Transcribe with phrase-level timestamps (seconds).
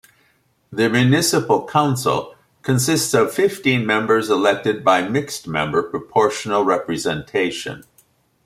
[0.71, 7.83] The municipal council consists of fifteen members elected by mixed-member proportional representation.